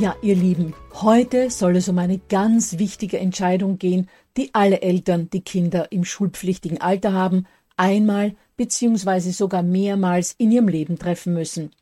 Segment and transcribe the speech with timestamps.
[0.00, 5.28] Ja, ihr Lieben, heute soll es um eine ganz wichtige Entscheidung gehen, die alle Eltern,
[5.28, 9.32] die Kinder im schulpflichtigen Alter haben, einmal bzw.
[9.32, 11.72] sogar mehrmals in ihrem Leben treffen müssen.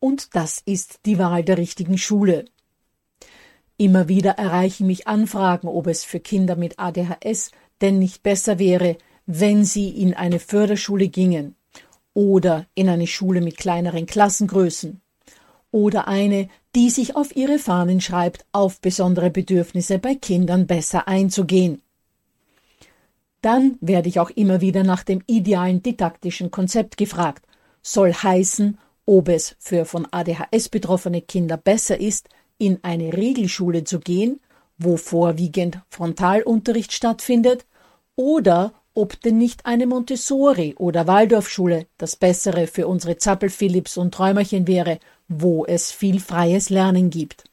[0.00, 2.44] Und das ist die Wahl der richtigen Schule.
[3.78, 8.98] Immer wieder erreichen mich Anfragen, ob es für Kinder mit ADHS denn nicht besser wäre,
[9.24, 11.54] wenn sie in eine Förderschule gingen
[12.12, 15.00] oder in eine Schule mit kleineren Klassengrößen
[15.70, 21.80] oder eine, die sich auf ihre Fahnen schreibt, auf besondere Bedürfnisse bei Kindern besser einzugehen.
[23.40, 27.46] Dann werde ich auch immer wieder nach dem idealen didaktischen Konzept gefragt.
[27.80, 28.76] Soll heißen,
[29.06, 32.28] ob es für von ADHS betroffene Kinder besser ist,
[32.58, 34.40] in eine Regelschule zu gehen,
[34.76, 37.64] wo vorwiegend Frontalunterricht stattfindet,
[38.16, 44.66] oder ob denn nicht eine Montessori- oder Waldorfschule das Bessere für unsere Zappel-Philipps und Träumerchen
[44.66, 44.98] wäre
[45.28, 47.44] wo es viel freies Lernen gibt.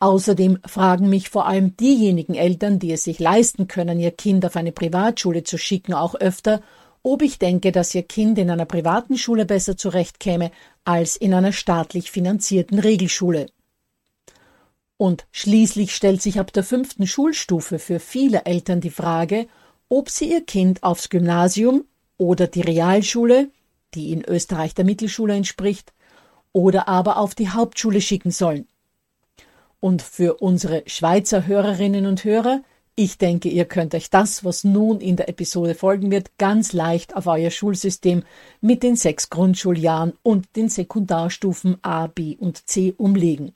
[0.00, 4.54] Außerdem fragen mich vor allem diejenigen Eltern, die es sich leisten können, ihr Kind auf
[4.54, 6.62] eine Privatschule zu schicken, auch öfter,
[7.02, 10.52] ob ich denke, dass ihr Kind in einer privaten Schule besser zurechtkäme
[10.84, 13.46] als in einer staatlich finanzierten Regelschule.
[14.96, 19.46] Und schließlich stellt sich ab der fünften Schulstufe für viele Eltern die Frage,
[19.88, 21.84] ob sie ihr Kind aufs Gymnasium
[22.16, 23.50] oder die Realschule,
[23.94, 25.92] die in Österreich der Mittelschule entspricht,
[26.52, 28.66] oder aber auf die Hauptschule schicken sollen.
[29.80, 32.62] Und für unsere Schweizer Hörerinnen und Hörer,
[32.96, 37.14] ich denke, ihr könnt euch das, was nun in der Episode folgen wird, ganz leicht
[37.14, 38.24] auf euer Schulsystem
[38.60, 43.54] mit den sechs Grundschuljahren und den Sekundarstufen A, B und C umlegen.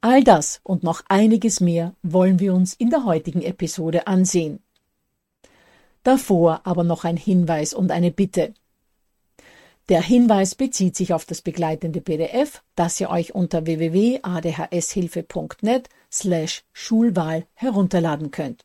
[0.00, 4.60] All das und noch einiges mehr wollen wir uns in der heutigen Episode ansehen.
[6.02, 8.54] Davor aber noch ein Hinweis und eine Bitte.
[9.88, 17.46] Der Hinweis bezieht sich auf das begleitende PDF, das ihr euch unter www.adhshilfe.net slash Schulwahl
[17.54, 18.64] herunterladen könnt.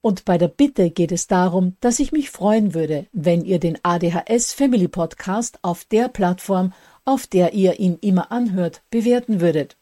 [0.00, 3.78] Und bei der Bitte geht es darum, dass ich mich freuen würde, wenn ihr den
[3.82, 6.72] ADHS Family Podcast auf der Plattform,
[7.04, 9.76] auf der ihr ihn immer anhört, bewerten würdet.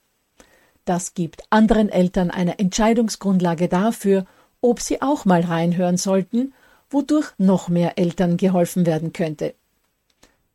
[0.85, 4.27] Das gibt anderen Eltern eine Entscheidungsgrundlage dafür,
[4.61, 6.53] ob sie auch mal reinhören sollten,
[6.89, 9.55] wodurch noch mehr Eltern geholfen werden könnte.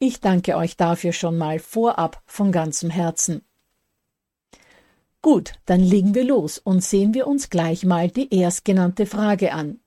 [0.04, 3.44] Ich danke euch dafür schon mal vorab von ganzem Herzen.
[5.22, 9.80] Gut, dann legen wir los und sehen wir uns gleich mal die erstgenannte Frage an.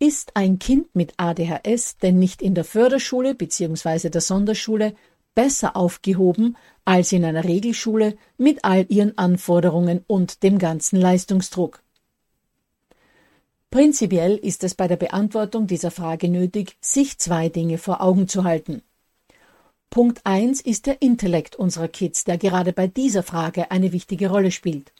[0.00, 4.10] Ist ein Kind mit ADHS denn nicht in der Förderschule bzw.
[4.10, 4.92] der Sonderschule
[5.36, 11.84] besser aufgehoben als in einer Regelschule mit all ihren Anforderungen und dem ganzen Leistungsdruck?
[13.70, 18.42] Prinzipiell ist es bei der Beantwortung dieser Frage nötig, sich zwei Dinge vor Augen zu
[18.42, 18.82] halten.
[19.92, 24.50] Punkt 1 ist der Intellekt unserer Kids, der gerade bei dieser Frage eine wichtige Rolle
[24.50, 24.90] spielt.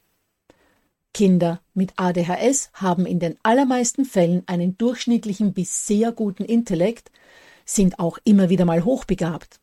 [1.14, 7.10] Kinder mit ADHS haben in den allermeisten Fällen einen durchschnittlichen bis sehr guten Intellekt,
[7.64, 9.60] sind auch immer wieder mal hochbegabt.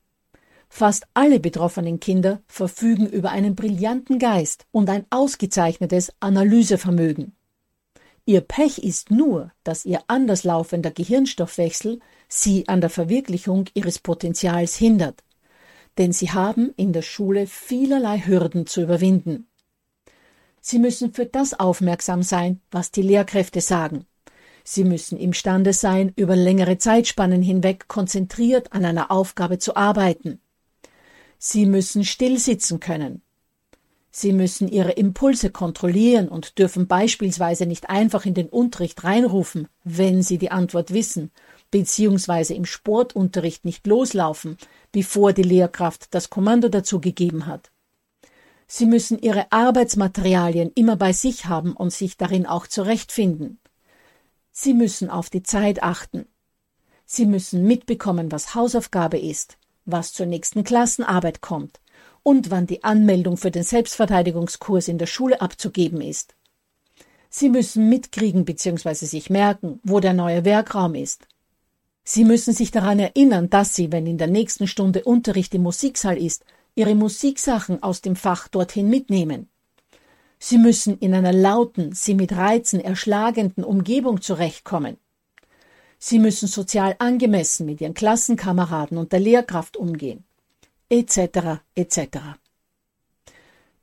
[0.67, 7.35] Fast alle betroffenen Kinder verfügen über einen brillanten Geist und ein ausgezeichnetes Analysevermögen.
[8.29, 14.75] Ihr Pech ist nur, dass ihr anders laufender Gehirnstoffwechsel sie an der Verwirklichung ihres Potenzials
[14.75, 15.23] hindert.
[15.97, 19.47] Denn sie haben in der Schule vielerlei Hürden zu überwinden.
[20.61, 24.05] Sie müssen für das aufmerksam sein, was die Lehrkräfte sagen.
[24.63, 30.39] Sie müssen imstande sein, über längere Zeitspannen hinweg konzentriert an einer Aufgabe zu arbeiten.
[31.39, 33.23] Sie müssen still sitzen können.
[34.11, 40.23] Sie müssen ihre Impulse kontrollieren und dürfen beispielsweise nicht einfach in den Unterricht reinrufen, wenn
[40.23, 41.31] sie die Antwort wissen,
[41.69, 44.57] beziehungsweise im Sportunterricht nicht loslaufen,
[44.91, 47.71] bevor die Lehrkraft das Kommando dazu gegeben hat.
[48.67, 53.59] Sie müssen ihre Arbeitsmaterialien immer bei sich haben und sich darin auch zurechtfinden.
[54.51, 56.27] Sie müssen auf die Zeit achten.
[57.05, 61.79] Sie müssen mitbekommen, was Hausaufgabe ist, was zur nächsten Klassenarbeit kommt,
[62.23, 66.35] und wann die Anmeldung für den Selbstverteidigungskurs in der Schule abzugeben ist.
[67.29, 68.93] Sie müssen mitkriegen bzw.
[68.93, 71.27] sich merken, wo der neue Werkraum ist.
[72.03, 76.17] Sie müssen sich daran erinnern, dass Sie, wenn in der nächsten Stunde Unterricht im Musiksaal
[76.17, 76.43] ist,
[76.73, 79.49] Ihre Musiksachen aus dem Fach dorthin mitnehmen.
[80.39, 84.97] Sie müssen in einer lauten, Sie mit Reizen erschlagenden Umgebung zurechtkommen.
[85.99, 90.23] Sie müssen sozial angemessen mit Ihren Klassenkameraden und der Lehrkraft umgehen
[90.89, 91.61] etc.
[91.75, 92.17] etc.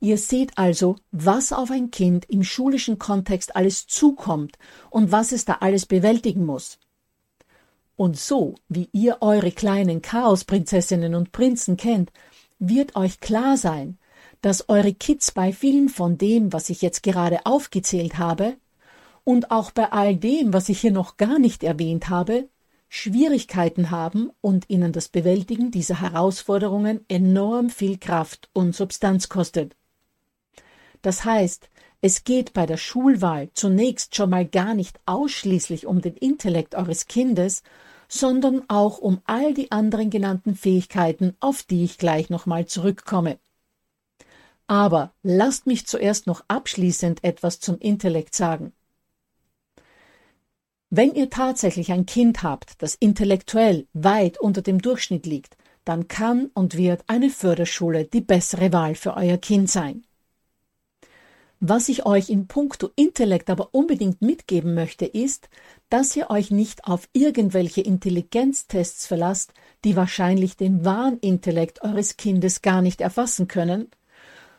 [0.00, 4.58] Ihr seht also, was auf ein Kind im schulischen Kontext alles zukommt
[4.90, 6.78] und was es da alles bewältigen muss.
[7.96, 12.12] Und so, wie ihr eure kleinen Chaosprinzessinnen und Prinzen kennt,
[12.58, 13.98] wird euch klar sein,
[14.42, 18.56] dass eure Kids bei vielen von dem, was ich jetzt gerade aufgezählt habe,
[19.24, 22.48] und auch bei all dem, was ich hier noch gar nicht erwähnt habe,
[22.88, 29.76] Schwierigkeiten haben und ihnen das Bewältigen dieser Herausforderungen enorm viel Kraft und Substanz kostet.
[31.02, 31.68] Das heißt,
[32.00, 37.06] es geht bei der Schulwahl zunächst schon mal gar nicht ausschließlich um den Intellekt eures
[37.06, 37.62] Kindes,
[38.08, 43.38] sondern auch um all die anderen genannten Fähigkeiten, auf die ich gleich nochmal zurückkomme.
[44.66, 48.72] Aber lasst mich zuerst noch abschließend etwas zum Intellekt sagen.
[50.90, 56.50] Wenn ihr tatsächlich ein Kind habt, das intellektuell weit unter dem Durchschnitt liegt, dann kann
[56.54, 60.04] und wird eine Förderschule die bessere Wahl für euer Kind sein.
[61.58, 65.48] Was ich euch in puncto Intellekt aber unbedingt mitgeben möchte, ist,
[65.88, 72.60] dass ihr euch nicht auf irgendwelche Intelligenztests verlasst, die wahrscheinlich den wahren Intellekt eures Kindes
[72.60, 73.90] gar nicht erfassen können,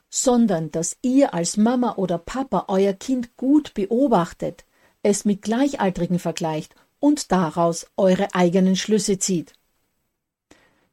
[0.10, 4.66] sondern dass ihr als Mama oder Papa euer Kind gut beobachtet,
[5.08, 9.54] es mit Gleichaltrigen vergleicht und daraus eure eigenen Schlüsse zieht.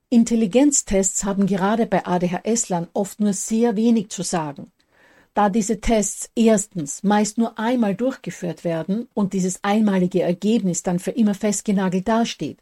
[0.09, 4.71] Intelligenztests haben gerade bei ADHS-Lern oft nur sehr wenig zu sagen,
[5.35, 11.11] da diese Tests erstens meist nur einmal durchgeführt werden und dieses einmalige Ergebnis dann für
[11.11, 12.59] immer festgenagelt dasteht.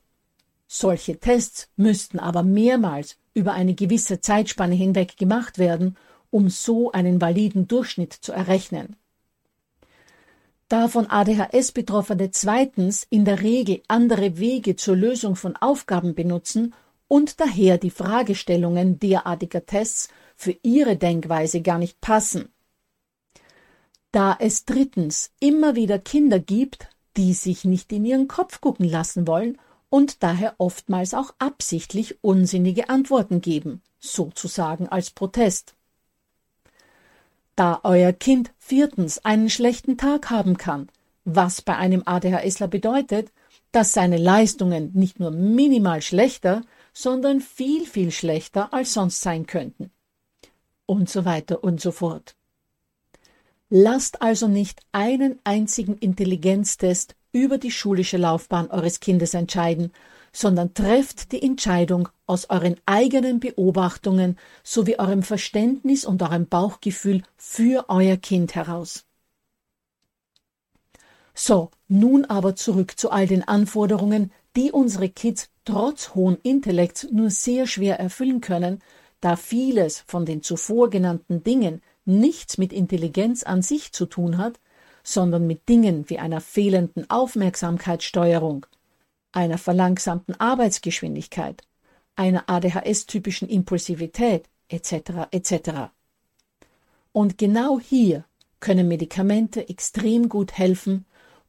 [0.66, 5.98] Solche Tests müssten aber mehrmals über eine gewisse Zeitspanne hinweg gemacht werden,
[6.30, 8.96] um so einen validen Durchschnitt zu errechnen.
[10.72, 16.72] Da von ADHS Betroffene zweitens in der Regel andere Wege zur Lösung von Aufgaben benutzen
[17.08, 22.48] und daher die Fragestellungen derartiger Tests für ihre Denkweise gar nicht passen.
[24.12, 26.88] Da es drittens immer wieder Kinder gibt,
[27.18, 29.58] die sich nicht in ihren Kopf gucken lassen wollen
[29.90, 35.74] und daher oftmals auch absichtlich unsinnige Antworten geben, sozusagen als Protest.
[37.56, 40.88] Da euer Kind viertens einen schlechten Tag haben kann,
[41.24, 43.30] was bei einem ADHSler bedeutet,
[43.72, 49.90] dass seine Leistungen nicht nur minimal schlechter, sondern viel, viel schlechter als sonst sein könnten.
[50.86, 52.34] Und so weiter und so fort.
[53.68, 59.92] Lasst also nicht einen einzigen Intelligenztest über die schulische Laufbahn eures Kindes entscheiden,
[60.32, 67.86] sondern trefft die Entscheidung aus euren eigenen Beobachtungen sowie eurem Verständnis und eurem Bauchgefühl für
[67.88, 69.04] euer Kind heraus.
[71.34, 77.30] So, nun aber zurück zu all den Anforderungen, die unsere Kids trotz hohen Intellekts nur
[77.30, 78.80] sehr schwer erfüllen können,
[79.20, 84.58] da vieles von den zuvor genannten Dingen nichts mit Intelligenz an sich zu tun hat,
[85.04, 88.66] sondern mit Dingen wie einer fehlenden Aufmerksamkeitssteuerung,
[89.32, 91.62] einer verlangsamten Arbeitsgeschwindigkeit,
[92.16, 95.28] einer ADHS-typischen Impulsivität etc.
[95.30, 95.70] etc.
[97.12, 98.24] Und genau hier
[98.60, 101.04] können Medikamente extrem gut helfen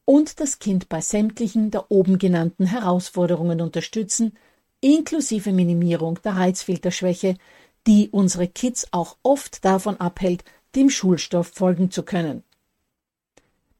[0.05, 4.37] und das Kind bei sämtlichen der oben genannten Herausforderungen unterstützen,
[4.81, 7.37] inklusive Minimierung der Reizfilterschwäche,
[7.87, 10.43] die unsere Kids auch oft davon abhält,
[10.75, 12.43] dem Schulstoff folgen zu können.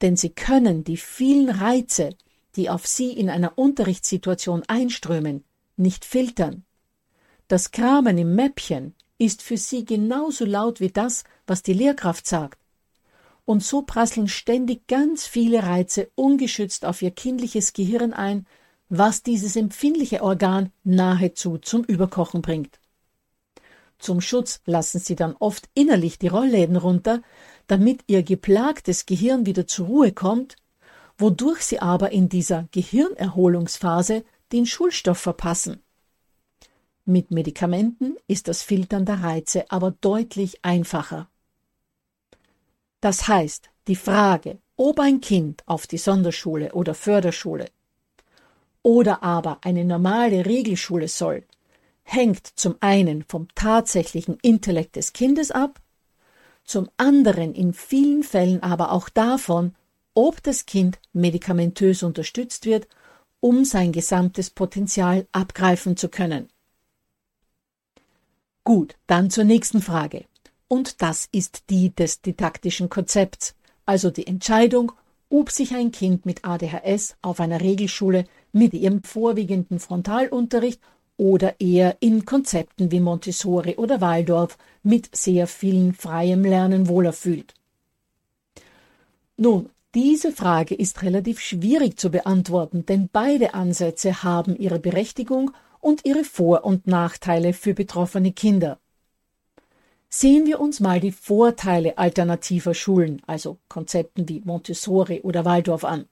[0.01, 2.11] Denn sie können die vielen Reize,
[2.55, 5.43] die auf sie in einer Unterrichtssituation einströmen,
[5.77, 6.63] nicht filtern.
[7.47, 12.59] Das Kramen im Mäppchen ist für sie genauso laut wie das, was die Lehrkraft sagt.
[13.45, 18.45] Und so prasseln ständig ganz viele Reize ungeschützt auf ihr kindliches Gehirn ein,
[18.89, 22.79] was dieses empfindliche Organ nahezu zum Überkochen bringt.
[23.97, 27.21] Zum Schutz lassen sie dann oft innerlich die Rollläden runter,
[27.67, 30.57] damit ihr geplagtes Gehirn wieder zur Ruhe kommt,
[31.17, 35.81] wodurch sie aber in dieser Gehirnerholungsphase den Schulstoff verpassen.
[37.05, 41.29] Mit Medikamenten ist das Filtern der Reize aber deutlich einfacher.
[43.01, 47.65] Das heißt, die Frage, ob ein Kind auf die Sonderschule oder Förderschule
[48.81, 51.43] oder aber eine normale Regelschule soll,
[52.03, 55.81] hängt zum einen vom tatsächlichen Intellekt des Kindes ab,
[56.63, 59.75] zum anderen in vielen Fällen aber auch davon,
[60.13, 62.87] ob das Kind medikamentös unterstützt wird,
[63.39, 66.47] um sein gesamtes Potenzial abgreifen zu können.
[68.63, 70.25] Gut, dann zur nächsten Frage.
[70.67, 73.55] Und das ist die des didaktischen Konzepts,
[73.85, 74.93] also die Entscheidung,
[75.29, 80.79] ob sich ein Kind mit ADHS auf einer Regelschule mit ihrem vorwiegenden Frontalunterricht
[81.17, 87.53] oder eher in Konzepten wie Montessori oder Waldorf mit sehr vielen freiem Lernen wohler fühlt.
[89.37, 96.05] Nun, diese Frage ist relativ schwierig zu beantworten, denn beide Ansätze haben ihre Berechtigung und
[96.05, 98.79] ihre Vor- und Nachteile für betroffene Kinder.
[100.09, 106.05] Sehen wir uns mal die Vorteile alternativer Schulen, also Konzepten wie Montessori oder Waldorf an.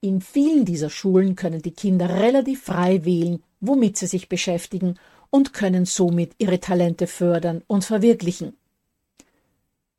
[0.00, 4.96] In vielen dieser Schulen können die Kinder relativ frei wählen, womit sie sich beschäftigen
[5.30, 8.56] und können somit ihre Talente fördern und verwirklichen.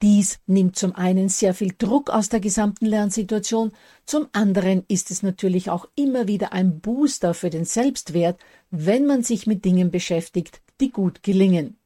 [0.03, 3.72] Dies nimmt zum einen sehr viel Druck aus der gesamten Lernsituation,
[4.05, 8.38] zum anderen ist es natürlich auch immer wieder ein Booster für den Selbstwert,
[8.69, 11.77] wenn man sich mit Dingen beschäftigt, die gut gelingen.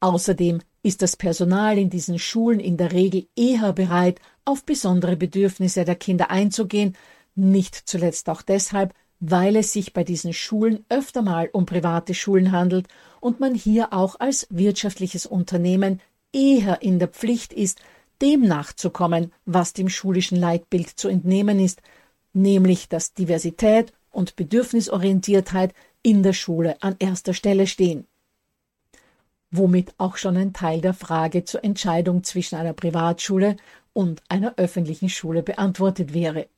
[0.00, 5.84] Außerdem ist das Personal in diesen Schulen in der Regel eher bereit, auf besondere Bedürfnisse
[5.84, 6.96] der Kinder einzugehen,
[7.36, 12.50] nicht zuletzt auch deshalb, weil es sich bei diesen Schulen öfter mal um private Schulen
[12.50, 12.88] handelt
[13.20, 16.00] und man hier auch als wirtschaftliches Unternehmen
[16.34, 17.78] eher in der Pflicht ist,
[18.20, 21.82] dem nachzukommen, was dem schulischen Leitbild zu entnehmen ist,
[22.32, 28.06] nämlich dass Diversität und Bedürfnisorientiertheit in der Schule an erster Stelle stehen
[29.56, 33.56] womit auch schon ein Teil der Frage zur Entscheidung zwischen einer Privatschule
[33.92, 36.48] und einer öffentlichen Schule beantwortet wäre.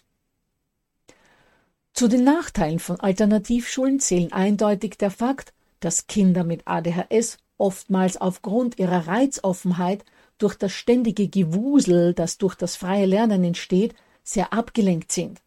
[1.93, 8.79] Zu den Nachteilen von Alternativschulen zählen eindeutig der Fakt, dass Kinder mit ADHS oftmals aufgrund
[8.79, 10.05] ihrer Reizoffenheit
[10.39, 15.41] durch das ständige Gewusel, das durch das freie Lernen entsteht, sehr abgelenkt sind.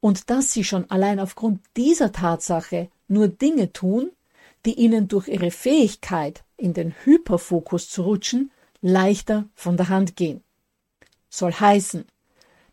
[0.00, 4.10] Und dass sie schon allein aufgrund dieser Tatsache nur Dinge tun,
[4.64, 10.42] die ihnen durch ihre Fähigkeit, in den Hyperfokus zu rutschen, leichter von der Hand gehen.
[11.28, 12.04] Soll heißen,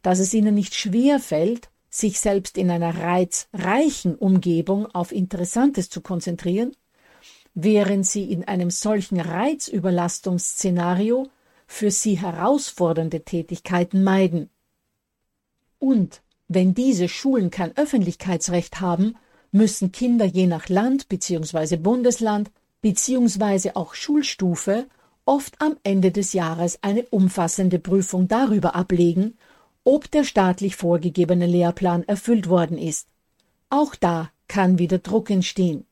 [0.02, 6.02] dass es ihnen nicht schwer fällt, sich selbst in einer reizreichen Umgebung auf Interessantes zu
[6.02, 6.76] konzentrieren,
[7.64, 11.28] während sie in einem solchen Reizüberlastungsszenario
[11.68, 14.50] für sie herausfordernde Tätigkeiten meiden.
[15.78, 19.16] Und wenn diese Schulen kein Öffentlichkeitsrecht haben,
[19.52, 21.78] müssen Kinder je nach Land bzw.
[21.78, 22.50] Bundesland
[22.82, 23.74] bzw.
[23.76, 24.88] auch Schulstufe
[25.26, 29.38] oft am Ende des Jahres eine umfassende Prüfung darüber ablegen,
[29.84, 33.08] ob der staatlich vorgegebene Lehrplan erfüllt worden ist.
[33.70, 35.86] Auch da kann wieder Druck entstehen.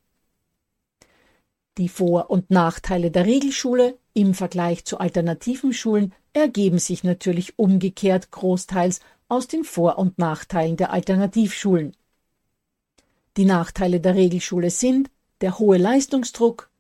[1.78, 8.32] Die Vor- und Nachteile der Regelschule im Vergleich zu alternativen Schulen ergeben sich natürlich umgekehrt
[8.32, 11.96] großteils aus den Vor- und Nachteilen der Alternativschulen.
[13.38, 16.72] Die Nachteile der Regelschule sind der hohe Leistungsdruck,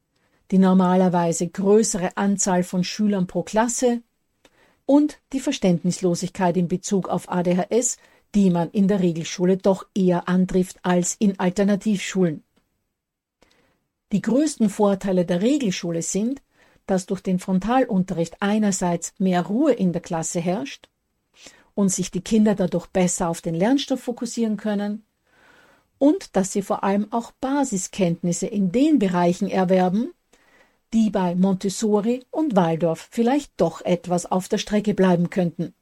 [0.49, 4.01] die normalerweise größere Anzahl von Schülern pro Klasse
[4.87, 7.97] und die Verständnislosigkeit in Bezug auf ADHS,
[8.33, 12.43] die man in der Regelschule doch eher antrifft als in Alternativschulen.
[14.11, 16.41] Die größten Vorteile der Regelschule sind,
[16.85, 20.87] dass durch den Frontalunterricht einerseits mehr Ruhe in der Klasse herrscht
[21.75, 25.03] und sich die Kinder dadurch besser auf den Lernstoff fokussieren können,
[25.99, 30.13] und dass sie vor allem auch Basiskenntnisse in den Bereichen erwerben,
[30.93, 35.73] die bei Montessori und Waldorf vielleicht doch etwas auf der Strecke bleiben könnten.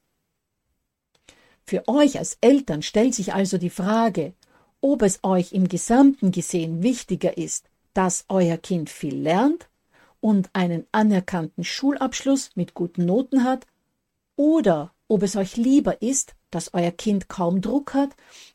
[1.64, 4.32] Für euch als Eltern stellt sich also die Frage,
[4.80, 9.70] ob es euch im Gesamten gesehen wichtiger ist, dass euer Kind viel lernt
[10.20, 13.66] und einen anerkannten Schulabschluss mit guten Noten hat,
[14.36, 18.10] oder ob es euch lieber ist, dass euer Kind kaum Druck hat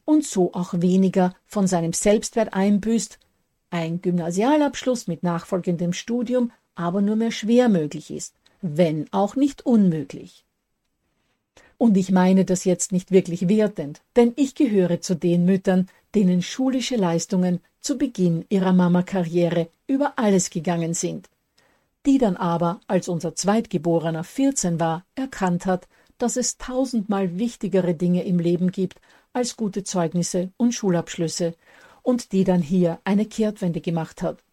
[0.06, 3.18] und so auch weniger von seinem Selbstwert einbüßt,
[3.72, 10.46] ein Gymnasialabschluss mit nachfolgendem Studium aber nur mehr schwer möglich ist, wenn auch nicht unmöglich.
[11.82, 16.44] Und ich meine das jetzt nicht wirklich wertend, denn ich gehöre zu den Müttern, denen
[16.44, 21.28] schulische Leistungen zu Beginn ihrer Mama-Karriere über alles gegangen sind,
[22.06, 25.88] die dann aber, als unser Zweitgeborener 14 war, erkannt hat,
[26.20, 29.02] dass es tausendmal wichtigere Dinge im Leben gibt
[29.34, 31.56] als gute Zeugnisse und Schulabschlüsse
[32.04, 34.44] und die dann hier eine Kehrtwende gemacht hat.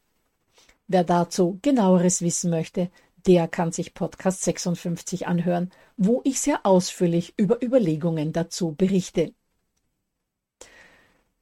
[0.87, 2.89] Wer dazu genaueres wissen möchte,
[3.29, 9.35] der kann sich Podcast 56 anhören, wo ich sehr ausführlich über Überlegungen dazu berichte.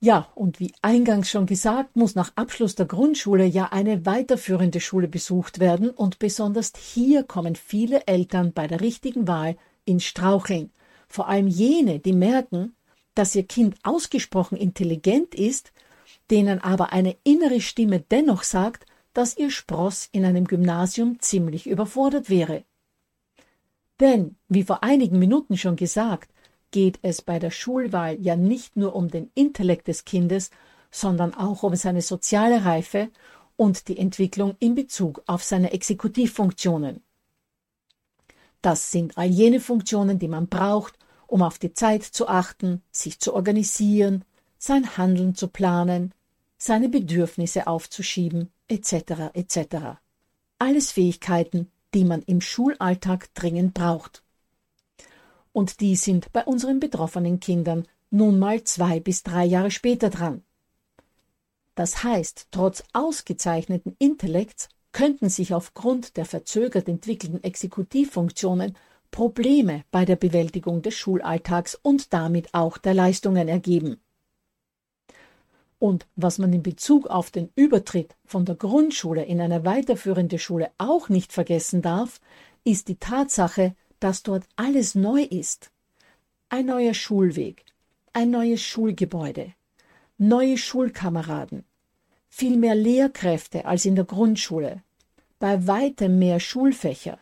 [0.00, 5.06] Ja, und wie eingangs schon gesagt, muss nach Abschluss der Grundschule ja eine weiterführende Schule
[5.06, 10.70] besucht werden und besonders hier kommen viele Eltern bei der richtigen Wahl ins Straucheln.
[11.08, 12.74] Vor allem jene, die merken,
[13.14, 15.72] dass ihr Kind ausgesprochen intelligent ist,
[16.32, 18.86] denen aber eine innere Stimme dennoch sagt,
[19.16, 22.64] dass ihr Spross in einem Gymnasium ziemlich überfordert wäre.
[23.99, 26.30] Denn, wie vor einigen Minuten schon gesagt,
[26.70, 30.50] geht es bei der Schulwahl ja nicht nur um den Intellekt des Kindes,
[30.90, 33.08] sondern auch um seine soziale Reife
[33.56, 37.02] und die Entwicklung in Bezug auf seine Exekutivfunktionen.
[38.61, 43.18] Das sind all jene Funktionen, die man braucht, um auf die Zeit zu achten, sich
[43.18, 44.26] zu organisieren,
[44.58, 46.12] sein Handeln zu planen,
[46.58, 49.32] seine Bedürfnisse aufzuschieben, etc.
[49.35, 49.99] etc.
[50.58, 54.23] Alles Fähigkeiten, die man im Schulalltag dringend braucht
[55.56, 60.43] und die sind bei unseren betroffenen Kindern nun mal zwei bis drei Jahre später dran.
[61.75, 68.76] Das heißt, trotz ausgezeichneten Intellekts könnten sich aufgrund der verzögert entwickelten Exekutivfunktionen
[69.10, 73.97] Probleme bei der Bewältigung des Schulalltags und damit auch der Leistungen ergeben.
[75.78, 80.71] Und was man in Bezug auf den Übertritt von der Grundschule in eine weiterführende Schule
[80.78, 82.21] auch nicht vergessen darf,
[82.65, 85.71] ist die Tatsache, dass dort alles neu ist.
[86.49, 87.65] Ein neuer Schulweg,
[88.12, 89.52] ein neues Schulgebäude,
[90.17, 91.65] neue Schulkameraden,
[92.28, 94.82] viel mehr Lehrkräfte als in der Grundschule,
[95.39, 97.19] bei weitem mehr Schulfächer,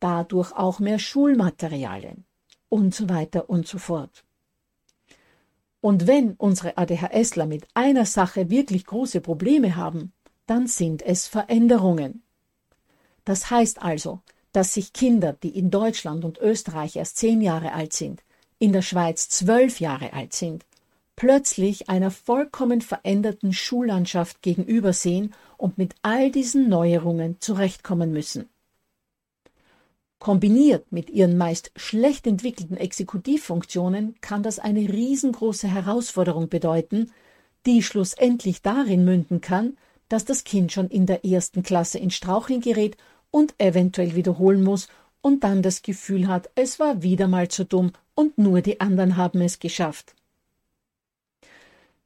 [0.00, 2.24] dadurch auch mehr Schulmaterialien
[2.68, 4.24] und so weiter und so fort.
[5.82, 10.12] Und wenn unsere ADHSler mit einer Sache wirklich große Probleme haben,
[10.46, 12.22] dann sind es Veränderungen.
[13.24, 14.20] Das heißt also,
[14.52, 18.22] dass sich Kinder, die in Deutschland und Österreich erst zehn Jahre alt sind,
[18.60, 20.64] in der Schweiz zwölf Jahre alt sind,
[21.16, 28.48] plötzlich einer vollkommen veränderten Schullandschaft gegenübersehen und mit all diesen Neuerungen zurechtkommen müssen.
[30.22, 37.10] Kombiniert mit ihren meist schlecht entwickelten Exekutivfunktionen kann das eine riesengroße Herausforderung bedeuten,
[37.66, 39.76] die schlussendlich darin münden kann,
[40.08, 42.96] dass das Kind schon in der ersten Klasse in Straucheln gerät
[43.32, 44.86] und eventuell wiederholen muss
[45.22, 49.16] und dann das Gefühl hat, es war wieder mal zu dumm und nur die anderen
[49.16, 50.14] haben es geschafft.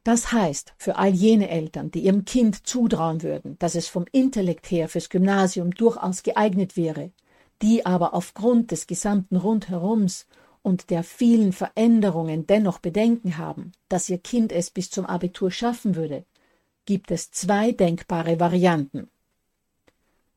[0.04, 4.70] Das heißt, für all jene Eltern, die ihrem Kind zutrauen würden, dass es vom Intellekt
[4.70, 7.10] her fürs Gymnasium durchaus geeignet wäre,
[7.62, 10.26] die aber aufgrund des gesamten Rundherums
[10.62, 15.94] und der vielen Veränderungen dennoch Bedenken haben, dass ihr Kind es bis zum Abitur schaffen
[15.94, 16.24] würde,
[16.84, 19.08] gibt es zwei denkbare Varianten.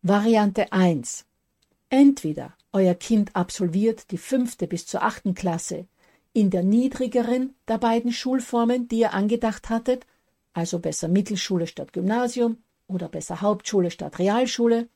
[0.02, 1.26] Variante 1.
[1.90, 5.88] Entweder euer Kind absolviert die fünfte bis zur achten Klasse
[6.34, 10.06] in der niedrigeren der beiden Schulformen, die ihr angedacht hattet,
[10.54, 14.88] also besser Mittelschule statt Gymnasium oder besser Hauptschule statt Realschule,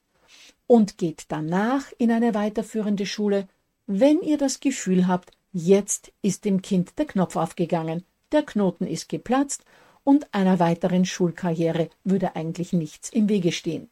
[0.68, 3.48] und geht danach in eine weiterführende Schule,
[3.86, 9.10] wenn ihr das Gefühl habt, jetzt ist dem Kind der Knopf aufgegangen, der Knoten ist
[9.10, 9.64] geplatzt
[10.04, 13.90] und einer weiteren Schulkarriere würde eigentlich nichts im Wege stehen.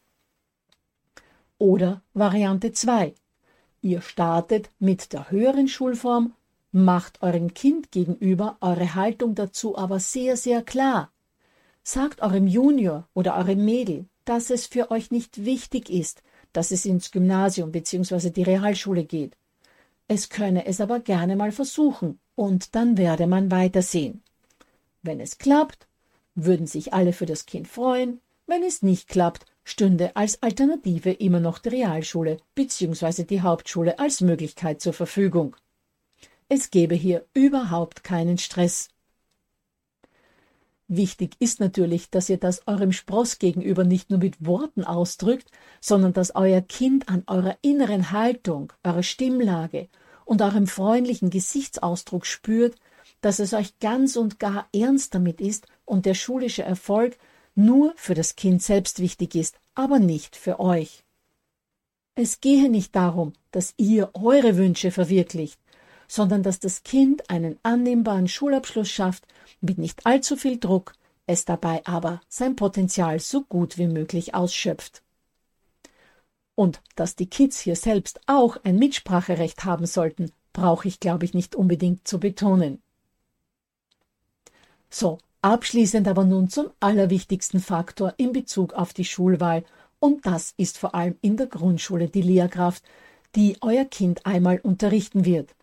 [1.57, 3.13] Oder Variante 2.
[3.81, 6.33] Ihr startet mit der höheren Schulform,
[6.71, 11.11] macht eurem Kind gegenüber eure Haltung dazu aber sehr, sehr klar.
[11.83, 16.21] Sagt eurem Junior oder eurem Mädel, dass es für euch nicht wichtig ist,
[16.53, 18.29] dass es ins Gymnasium bzw.
[18.29, 19.35] die Realschule geht.
[20.07, 24.23] Es könne es aber gerne mal versuchen und dann werde man weitersehen.
[25.01, 25.87] Wenn es klappt,
[26.35, 28.19] würden sich alle für das Kind freuen,
[28.51, 33.23] Wenn es nicht klappt, stünde als Alternative immer noch die Realschule bzw.
[33.23, 35.55] die Hauptschule als Möglichkeit zur Verfügung.
[36.49, 38.89] Es gäbe hier überhaupt keinen Stress.
[40.93, 45.49] Wichtig ist natürlich, dass ihr das eurem Spross gegenüber nicht nur mit Worten ausdrückt,
[45.79, 49.87] sondern dass euer Kind an eurer inneren Haltung, eurer Stimmlage
[50.25, 52.75] und eurem freundlichen Gesichtsausdruck spürt,
[53.21, 57.17] dass es euch ganz und gar ernst damit ist und der schulische Erfolg
[57.55, 61.05] nur für das Kind selbst wichtig ist, aber nicht für euch.
[62.15, 65.57] Es gehe nicht darum, dass ihr eure Wünsche verwirklicht,
[66.11, 69.25] sondern dass das Kind einen annehmbaren Schulabschluss schafft
[69.61, 70.91] mit nicht allzu viel Druck,
[71.25, 75.03] es dabei aber sein Potenzial so gut wie möglich ausschöpft.
[76.53, 81.33] Und dass die Kids hier selbst auch ein Mitspracherecht haben sollten, brauche ich, glaube ich,
[81.33, 82.81] nicht unbedingt zu betonen.
[84.89, 89.63] So, abschließend aber nun zum allerwichtigsten Faktor in Bezug auf die Schulwahl,
[89.99, 92.83] und das ist vor allem in der Grundschule die Lehrkraft,
[93.33, 95.55] die euer Kind einmal unterrichten wird.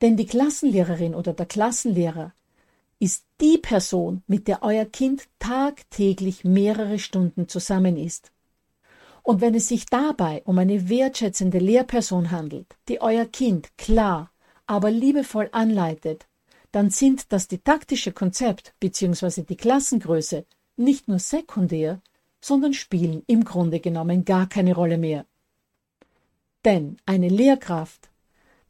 [0.00, 2.32] Denn die Klassenlehrerin oder der Klassenlehrer
[3.00, 8.32] ist die Person, mit der euer Kind tagtäglich mehrere Stunden zusammen ist.
[9.22, 14.30] Und wenn es sich dabei um eine wertschätzende Lehrperson handelt, die euer Kind klar,
[14.66, 16.26] aber liebevoll anleitet,
[16.72, 19.42] dann sind das didaktische Konzept bzw.
[19.42, 20.44] die Klassengröße
[20.76, 22.00] nicht nur sekundär,
[22.40, 25.26] sondern spielen im Grunde genommen gar keine Rolle mehr.
[26.64, 28.08] Denn eine Lehrkraft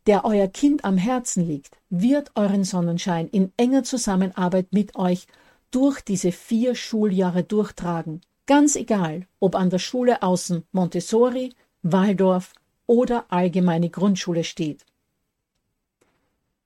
[0.08, 5.26] der euer Kind am Herzen liegt, wird euren Sonnenschein in enger Zusammenarbeit mit euch
[5.70, 8.22] durch diese vier Schuljahre durchtragen.
[8.46, 12.54] Ganz egal, ob an der Schule außen Montessori, Waldorf
[12.86, 14.86] oder allgemeine Grundschule steht.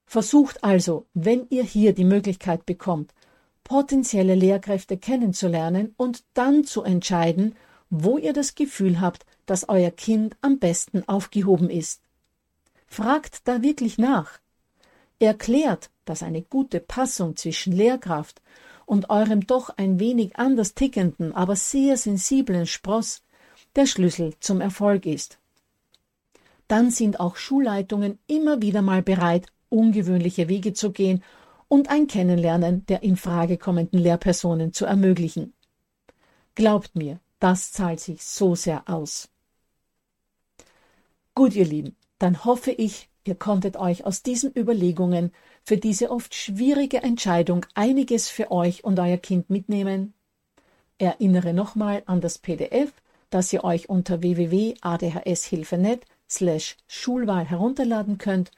[0.06, 3.12] Versucht also, wenn ihr hier die Möglichkeit bekommt,
[3.64, 7.56] potenzielle Lehrkräfte kennenzulernen und dann zu entscheiden,
[7.90, 12.02] wo ihr das Gefühl habt, dass euer Kind am besten aufgehoben ist.
[12.92, 14.38] Fragt da wirklich nach.
[15.18, 18.42] Erklärt, dass eine gute Passung zwischen Lehrkraft
[18.84, 23.22] und eurem doch ein wenig anders tickenden, aber sehr sensiblen Spross
[23.76, 25.38] der Schlüssel zum Erfolg ist.
[26.68, 31.24] Dann sind auch Schulleitungen immer wieder mal bereit, ungewöhnliche Wege zu gehen
[31.68, 35.54] und ein Kennenlernen der in Frage kommenden Lehrpersonen zu ermöglichen.
[36.54, 39.30] Glaubt mir, das zahlt sich so sehr aus.
[41.34, 45.32] Gut, ihr Lieben, dann hoffe ich, ihr konntet euch aus diesen Überlegungen
[45.64, 50.14] für diese oft schwierige Entscheidung einiges für euch und euer Kind mitnehmen.
[50.98, 52.92] Erinnere nochmal an das PDF,
[53.30, 58.52] das ihr euch unter www.adhshilfe.net slash Schulwahl herunterladen könnt.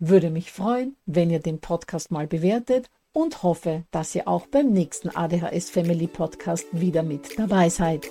[0.00, 4.72] Würde mich freuen, wenn ihr den Podcast mal bewertet und hoffe, dass ihr auch beim
[4.72, 8.10] nächsten ADHS Family Podcast wieder mit dabei seid.